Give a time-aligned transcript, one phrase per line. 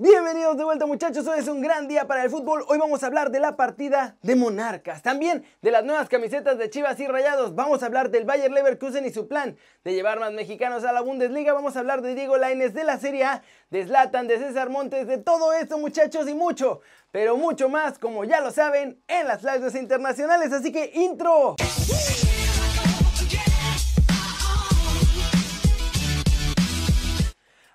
[0.00, 2.64] Bienvenidos de vuelta muchachos, hoy es un gran día para el fútbol.
[2.68, 6.70] Hoy vamos a hablar de la partida de Monarcas, también de las nuevas camisetas de
[6.70, 7.56] Chivas y Rayados.
[7.56, 11.00] Vamos a hablar del Bayer Leverkusen y su plan de llevar más mexicanos a la
[11.00, 11.52] Bundesliga.
[11.52, 15.08] Vamos a hablar de Diego Lainez de la Serie A, de Zlatan, de César Montes,
[15.08, 16.80] de todo esto muchachos y mucho,
[17.10, 20.52] pero mucho más, como ya lo saben, en las lives internacionales.
[20.52, 21.56] Así que intro.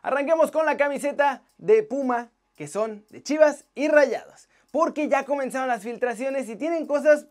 [0.06, 5.70] Arranquemos con la camiseta de Puma, que son de Chivas y Rayados, porque ya comenzaron
[5.70, 7.28] las filtraciones y tienen cosas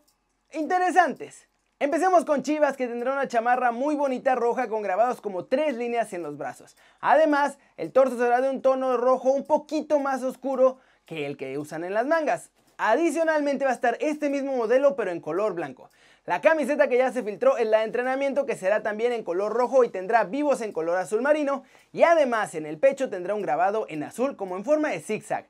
[0.51, 1.47] interesantes.
[1.79, 6.13] Empecemos con Chivas que tendrá una chamarra muy bonita roja con grabados como tres líneas
[6.13, 6.75] en los brazos.
[6.99, 11.59] Además, el torso será de un tono rojo un poquito más oscuro que el que
[11.59, 12.49] usan en las mangas.
[12.79, 15.91] Adicionalmente va a estar este mismo modelo pero en color blanco.
[16.25, 19.51] La camiseta que ya se filtró es la de entrenamiento que será también en color
[19.51, 23.41] rojo y tendrá vivos en color azul marino y además en el pecho tendrá un
[23.41, 25.47] grabado en azul como en forma de zigzag.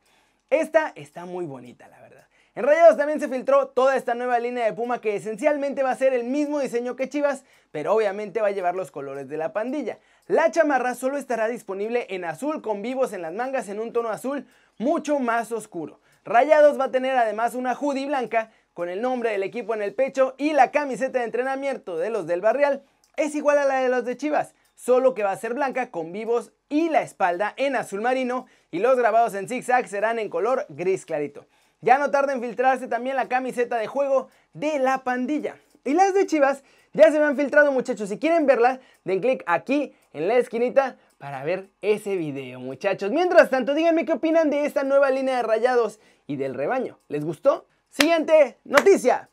[0.49, 2.27] Esta está muy bonita la verdad.
[2.55, 5.95] En Rayados también se filtró toda esta nueva línea de Puma que esencialmente va a
[5.95, 9.53] ser el mismo diseño que Chivas, pero obviamente va a llevar los colores de la
[9.53, 9.99] pandilla.
[10.25, 14.09] La chamarra solo estará disponible en azul con vivos en las mangas en un tono
[14.09, 14.47] azul
[14.79, 15.99] mucho más oscuro.
[16.25, 19.93] Rayados va a tener además una hoodie blanca con el nombre del equipo en el
[19.93, 22.83] pecho y la camiseta de entrenamiento de los del Barrial
[23.15, 26.11] es igual a la de los de Chivas, solo que va a ser blanca con
[26.11, 30.65] vivos y la espalda en azul marino y los grabados en zigzag serán en color
[30.69, 31.45] gris clarito.
[31.81, 35.57] Ya no tarda en filtrarse también la camiseta de juego de la pandilla.
[35.83, 36.63] Y las de Chivas
[36.93, 38.09] ya se me han filtrado muchachos.
[38.09, 43.11] Si quieren verla, den clic aquí en la esquinita para ver ese video muchachos.
[43.11, 46.99] Mientras tanto, díganme qué opinan de esta nueva línea de rayados y del rebaño.
[47.09, 47.67] ¿Les gustó?
[47.93, 49.29] Siguiente noticia.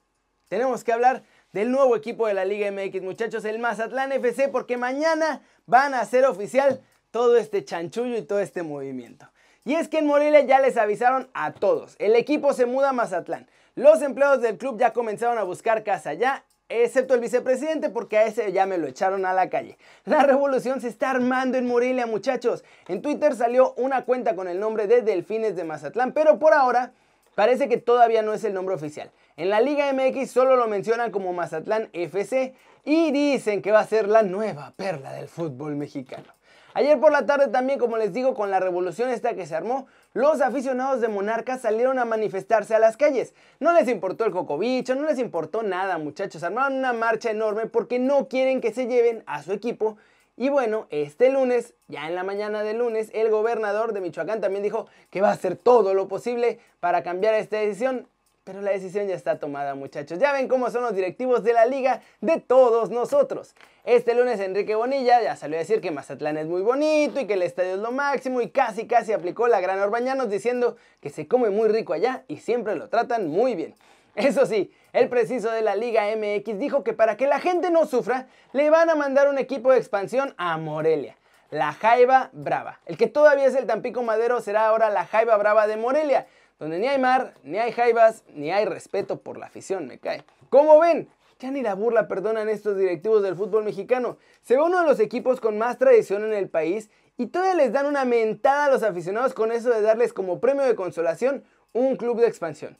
[0.48, 1.22] Tenemos que hablar
[1.55, 6.00] del nuevo equipo de la Liga MX, muchachos, el Mazatlán FC, porque mañana van a
[6.00, 9.27] hacer oficial todo este chanchullo y todo este movimiento.
[9.64, 12.92] Y es que en Morelia ya les avisaron a todos, el equipo se muda a
[12.92, 13.48] Mazatlán.
[13.77, 18.27] Los empleados del club ya comenzaron a buscar casa allá, excepto el vicepresidente porque a
[18.27, 19.79] ese ya me lo echaron a la calle.
[20.05, 22.62] La revolución se está armando en Morelia, muchachos.
[22.89, 26.92] En Twitter salió una cuenta con el nombre de Delfines de Mazatlán, pero por ahora
[27.35, 29.11] Parece que todavía no es el nombre oficial.
[29.36, 32.55] En la Liga MX solo lo mencionan como Mazatlán FC
[32.85, 36.33] y dicen que va a ser la nueva perla del fútbol mexicano.
[36.73, 39.89] Ayer por la tarde también, como les digo, con la revolución esta que se armó,
[40.13, 43.35] los aficionados de Monarcas salieron a manifestarse a las calles.
[43.58, 46.45] No les importó el cocobicho, no les importó nada, muchachos.
[46.45, 49.97] Armaron una marcha enorme porque no quieren que se lleven a su equipo
[50.40, 54.62] y bueno, este lunes, ya en la mañana del lunes, el gobernador de Michoacán también
[54.62, 58.08] dijo que va a hacer todo lo posible para cambiar esta decisión.
[58.45, 60.18] Pero la decisión ya está tomada, muchachos.
[60.18, 63.55] Ya ven cómo son los directivos de la liga de todos nosotros.
[63.84, 67.34] Este lunes Enrique Bonilla ya salió a decir que Mazatlán es muy bonito y que
[67.34, 71.29] el estadio es lo máximo y casi casi aplicó la gran Orbañanos diciendo que se
[71.29, 73.74] come muy rico allá y siempre lo tratan muy bien.
[74.14, 77.86] Eso sí, el preciso de la Liga MX dijo que para que la gente no
[77.86, 81.17] sufra, le van a mandar un equipo de expansión a Morelia.
[81.51, 82.80] La Jaiba Brava.
[82.86, 86.27] El que todavía es el Tampico Madero será ahora la Jaiba Brava de Morelia,
[86.58, 90.24] donde ni hay mar, ni hay jaibas, ni hay respeto por la afición, me cae.
[90.50, 91.08] ¿Cómo ven?
[91.39, 94.18] Ya ni la burla perdonan estos directivos del fútbol mexicano.
[94.42, 97.73] Se ve uno de los equipos con más tradición en el país y todavía les
[97.73, 101.96] dan una mentada a los aficionados con eso de darles como premio de consolación un
[101.96, 102.79] club de expansión.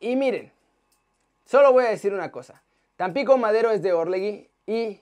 [0.00, 0.52] Y miren,
[1.44, 2.62] solo voy a decir una cosa.
[2.96, 5.00] Tampico Madero es de Orlegui y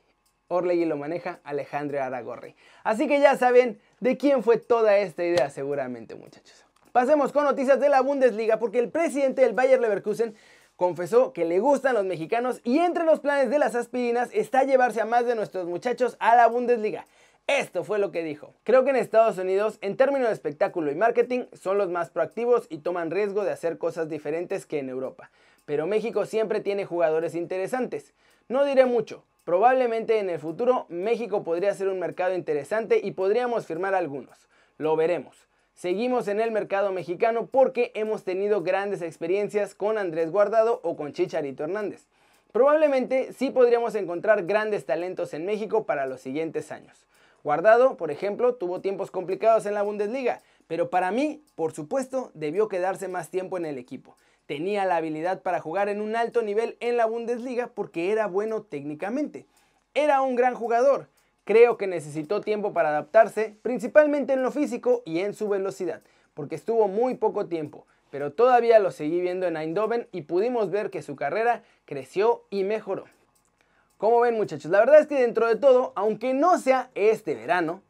[0.49, 2.57] Orlegui lo maneja Alejandro Aragorri.
[2.83, 6.65] Así que ya saben de quién fue toda esta idea seguramente muchachos.
[6.93, 10.35] Pasemos con noticias de la Bundesliga porque el presidente del Bayer Leverkusen
[10.75, 15.01] confesó que le gustan los mexicanos y entre los planes de las aspirinas está llevarse
[15.01, 17.05] a más de nuestros muchachos a la Bundesliga.
[17.47, 18.55] Esto fue lo que dijo.
[18.65, 22.67] Creo que en Estados Unidos, en términos de espectáculo y marketing, son los más proactivos
[22.71, 25.31] y toman riesgo de hacer cosas diferentes que en Europa.
[25.71, 28.13] Pero México siempre tiene jugadores interesantes.
[28.49, 29.23] No diré mucho.
[29.45, 34.49] Probablemente en el futuro México podría ser un mercado interesante y podríamos firmar algunos.
[34.79, 35.47] Lo veremos.
[35.75, 41.13] Seguimos en el mercado mexicano porque hemos tenido grandes experiencias con Andrés Guardado o con
[41.13, 42.09] Chicharito Hernández.
[42.51, 47.07] Probablemente sí podríamos encontrar grandes talentos en México para los siguientes años.
[47.45, 52.69] Guardado, por ejemplo, tuvo tiempos complicados en la Bundesliga, pero para mí, por supuesto, debió
[52.69, 54.17] quedarse más tiempo en el equipo.
[54.47, 58.63] Tenía la habilidad para jugar en un alto nivel en la Bundesliga porque era bueno
[58.63, 59.47] técnicamente.
[59.95, 61.09] Era un gran jugador.
[61.43, 66.03] Creo que necesitó tiempo para adaptarse, principalmente en lo físico y en su velocidad,
[66.35, 70.91] porque estuvo muy poco tiempo, pero todavía lo seguí viendo en Eindhoven y pudimos ver
[70.91, 73.07] que su carrera creció y mejoró.
[73.99, 77.83] Como ven muchachos, la verdad es que dentro de todo, aunque no sea este verano,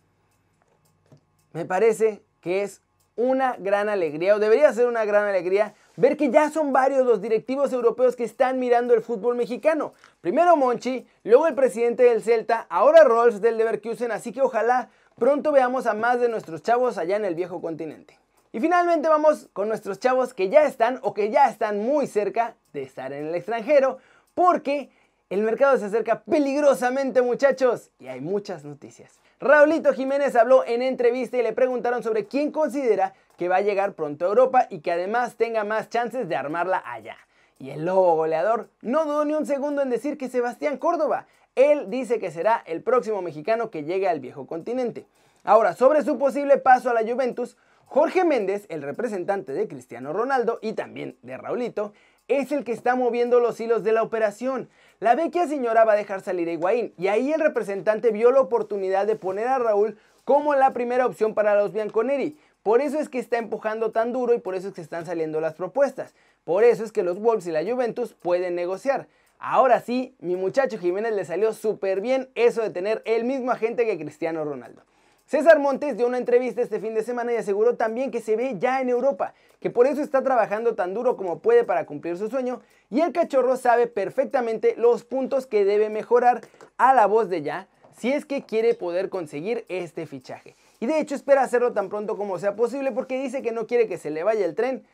[1.52, 2.82] me parece que es
[3.16, 7.20] una gran alegría, o debería ser una gran alegría, ver que ya son varios los
[7.20, 9.92] directivos europeos que están mirando el fútbol mexicano.
[10.22, 14.88] Primero Monchi, luego el presidente del Celta, ahora Rolls del Leverkusen, así que ojalá
[15.18, 18.18] pronto veamos a más de nuestros chavos allá en el viejo continente.
[18.52, 22.56] Y finalmente vamos con nuestros chavos que ya están o que ya están muy cerca
[22.72, 23.98] de estar en el extranjero,
[24.34, 24.90] porque
[25.28, 29.20] el mercado se acerca peligrosamente muchachos y hay muchas noticias.
[29.42, 33.94] Raulito Jiménez habló en entrevista y le preguntaron sobre quién considera que va a llegar
[33.94, 37.16] pronto a Europa y que además tenga más chances de armarla allá.
[37.58, 41.26] Y el lobo goleador no dudó ni un segundo en decir que Sebastián Córdoba.
[41.54, 45.06] Él dice que será el próximo mexicano que llegue al viejo continente.
[45.42, 47.56] Ahora, sobre su posible paso a la Juventus,
[47.86, 51.94] Jorge Méndez, el representante de Cristiano Ronaldo y también de Raulito,
[52.28, 54.68] es el que está moviendo los hilos de la operación.
[55.00, 58.42] La vecchia señora va a dejar salir a Higuaín y ahí el representante vio la
[58.42, 62.36] oportunidad de poner a Raúl como la primera opción para los Bianconeri.
[62.62, 65.40] Por eso es que está empujando tan duro y por eso es que están saliendo
[65.40, 66.14] las propuestas.
[66.44, 69.08] Por eso es que los Wolves y la Juventus pueden negociar.
[69.38, 73.86] Ahora sí, mi muchacho Jiménez le salió súper bien eso de tener el mismo agente
[73.86, 74.82] que Cristiano Ronaldo.
[75.30, 78.56] César Montes dio una entrevista este fin de semana y aseguró también que se ve
[78.58, 82.28] ya en Europa, que por eso está trabajando tan duro como puede para cumplir su
[82.28, 86.40] sueño y el cachorro sabe perfectamente los puntos que debe mejorar
[86.78, 90.56] a la voz de ya si es que quiere poder conseguir este fichaje.
[90.80, 93.86] Y de hecho espera hacerlo tan pronto como sea posible porque dice que no quiere
[93.86, 94.84] que se le vaya el tren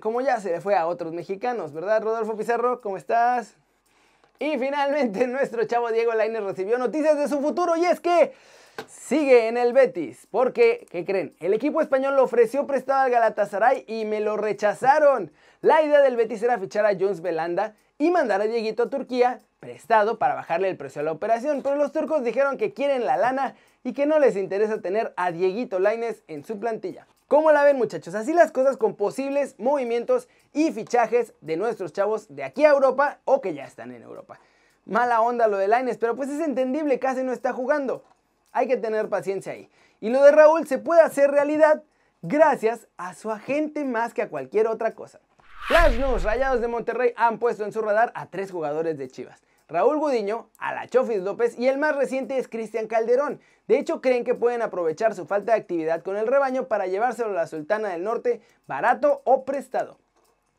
[0.00, 2.80] como ya se le fue a otros mexicanos, ¿verdad Rodolfo Pizarro?
[2.80, 3.58] ¿Cómo estás?
[4.44, 8.34] Y finalmente nuestro chavo Diego Lainez recibió noticias de su futuro y es que
[8.86, 10.28] sigue en el Betis.
[10.30, 11.34] Porque, ¿qué creen?
[11.40, 15.32] El equipo español lo ofreció prestado al Galatasaray y me lo rechazaron.
[15.62, 19.40] La idea del Betis era fichar a Jones Belanda y mandar a Dieguito a Turquía
[19.60, 23.16] prestado para bajarle el precio a la operación, pero los turcos dijeron que quieren la
[23.16, 27.06] lana y que no les interesa tener a Dieguito Laines en su plantilla.
[27.26, 28.14] ¿Cómo la ven muchachos?
[28.14, 33.20] Así las cosas con posibles movimientos y fichajes de nuestros chavos de aquí a Europa
[33.24, 34.38] o que ya están en Europa.
[34.84, 38.04] Mala onda lo de Laines, pero pues es entendible, casi no está jugando.
[38.52, 39.70] Hay que tener paciencia ahí.
[40.00, 41.82] Y lo de Raúl se puede hacer realidad
[42.20, 45.20] gracias a su agente más que a cualquier otra cosa.
[45.66, 49.42] Flash News, Rayados de Monterrey han puesto en su radar a tres jugadores de Chivas.
[49.66, 53.40] Raúl Gudiño, Alachofis López y el más reciente es Cristian Calderón.
[53.66, 57.30] De hecho, creen que pueden aprovechar su falta de actividad con el rebaño para llevárselo
[57.30, 59.98] a la Sultana del Norte barato o prestado.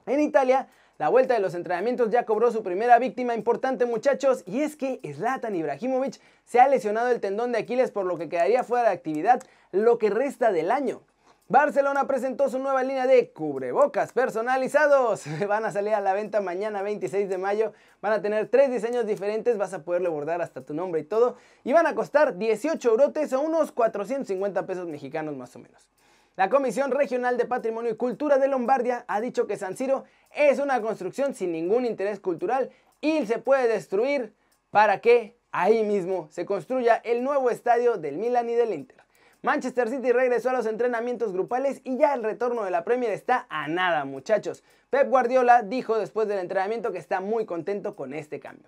[0.08, 4.62] En Italia, la vuelta de los entrenamientos ya cobró su primera víctima importante muchachos y
[4.62, 8.64] es que Zlatan Ibrahimovic se ha lesionado el tendón de Aquiles por lo que quedaría
[8.64, 11.02] fuera de actividad lo que resta del año.
[11.48, 15.26] Barcelona presentó su nueva línea de cubrebocas personalizados.
[15.48, 17.72] Van a salir a la venta mañana 26 de mayo.
[18.02, 19.56] Van a tener tres diseños diferentes.
[19.56, 21.38] Vas a poderle bordar hasta tu nombre y todo.
[21.64, 25.88] Y van a costar 18 eurotes o unos 450 pesos mexicanos más o menos.
[26.36, 30.58] La Comisión Regional de Patrimonio y Cultura de Lombardia ha dicho que San Siro es
[30.58, 32.72] una construcción sin ningún interés cultural
[33.02, 34.34] y se puede destruir
[34.72, 39.05] para que ahí mismo se construya el nuevo estadio del Milan y del Inter.
[39.46, 43.46] Manchester City regresó a los entrenamientos grupales y ya el retorno de la Premier está
[43.48, 44.64] a nada, muchachos.
[44.90, 48.68] Pep Guardiola dijo después del entrenamiento que está muy contento con este cambio.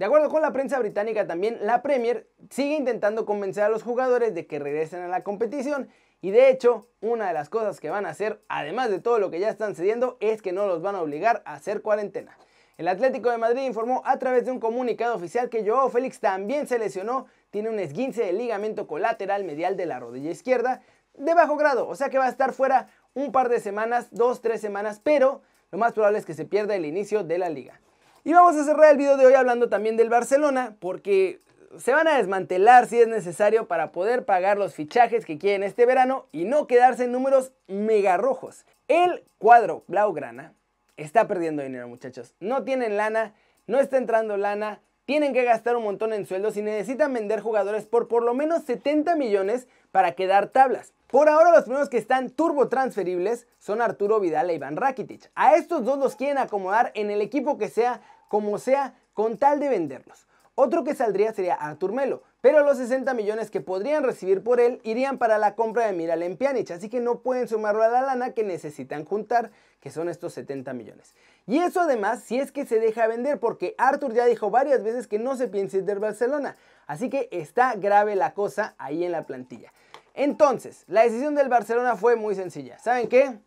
[0.00, 4.34] De acuerdo con la prensa británica también, la Premier sigue intentando convencer a los jugadores
[4.34, 5.90] de que regresen a la competición
[6.20, 9.30] y de hecho, una de las cosas que van a hacer, además de todo lo
[9.30, 12.36] que ya están cediendo, es que no los van a obligar a hacer cuarentena.
[12.78, 16.66] El Atlético de Madrid informó a través de un comunicado oficial que Joao Félix también
[16.66, 20.82] se lesionó, tiene un esguince de ligamento colateral medial de la rodilla izquierda
[21.14, 24.42] de bajo grado, o sea que va a estar fuera un par de semanas, dos,
[24.42, 27.80] tres semanas, pero lo más probable es que se pierda el inicio de la liga.
[28.24, 31.40] Y vamos a cerrar el video de hoy hablando también del Barcelona, porque
[31.78, 35.86] se van a desmantelar si es necesario para poder pagar los fichajes que quieren este
[35.86, 38.66] verano y no quedarse en números mega rojos.
[38.86, 40.52] El cuadro Blaugrana
[40.98, 42.34] está perdiendo dinero, muchachos.
[42.38, 43.32] No tienen lana,
[43.66, 47.86] no está entrando lana, tienen que gastar un montón en sueldos y necesitan vender jugadores
[47.86, 50.92] por por lo menos 70 millones para quedar tablas.
[51.06, 55.30] Por ahora los primeros que están turbo transferibles son Arturo Vidal e Iván Rakitic.
[55.36, 59.60] A estos dos los quieren acomodar en el equipo que sea, como sea, con tal
[59.60, 60.25] de venderlos.
[60.58, 64.80] Otro que saldría sería Artur Melo, pero los 60 millones que podrían recibir por él
[64.84, 68.32] irían para la compra de Miralem Pjanic, así que no pueden sumarlo a la lana
[68.32, 71.14] que necesitan juntar, que son estos 70 millones.
[71.46, 75.06] Y eso además si es que se deja vender, porque Artur ya dijo varias veces
[75.06, 79.12] que no se piensa ir del Barcelona, así que está grave la cosa ahí en
[79.12, 79.74] la plantilla.
[80.14, 82.78] Entonces, la decisión del Barcelona fue muy sencilla.
[82.78, 83.38] ¿Saben qué?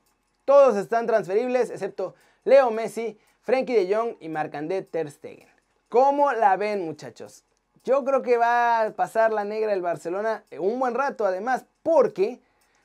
[0.45, 2.13] Todos están transferibles excepto
[2.43, 5.58] Leo Messi, Frenkie de Jong y Marc-André Ter Stegen.
[5.89, 7.43] ¿Cómo la ven muchachos?
[7.83, 12.39] Yo creo que va a pasar la negra del Barcelona un buen rato además porque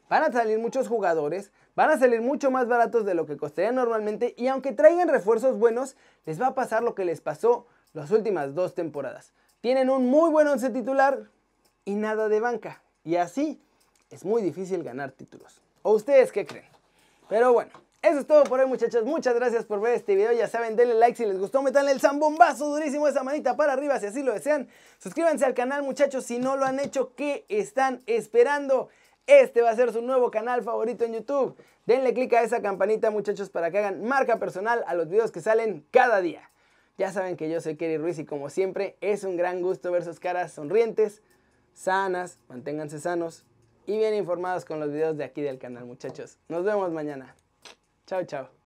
[0.08, 3.74] van a salir muchos jugadores, van a salir mucho más baratos de lo que costarían
[3.74, 8.10] normalmente y aunque traigan refuerzos buenos, les va a pasar lo que les pasó las
[8.10, 9.34] últimas dos temporadas.
[9.60, 11.28] Tienen un muy buen once titular
[11.84, 12.82] y nada de banca.
[13.04, 13.60] Y así
[14.08, 15.60] es muy difícil ganar títulos.
[15.82, 16.70] ¿O ustedes qué creen?
[17.28, 17.72] Pero bueno,
[18.04, 20.94] eso es todo por hoy muchachos, muchas gracias por ver este video, ya saben, denle
[20.94, 24.34] like si les gustó, metanle el zambombazo durísimo, esa manita para arriba si así lo
[24.34, 24.68] desean,
[24.98, 28.90] suscríbanse al canal muchachos si no lo han hecho, ¿qué están esperando?
[29.26, 31.56] Este va a ser su nuevo canal favorito en YouTube,
[31.86, 35.40] denle click a esa campanita muchachos para que hagan marca personal a los videos que
[35.40, 36.50] salen cada día.
[36.98, 40.04] Ya saben que yo soy Kerry Ruiz y como siempre es un gran gusto ver
[40.04, 41.22] sus caras sonrientes,
[41.72, 43.46] sanas, manténganse sanos
[43.86, 46.38] y bien informados con los videos de aquí del canal muchachos.
[46.48, 47.34] Nos vemos mañana.
[48.06, 48.63] Chao, chao.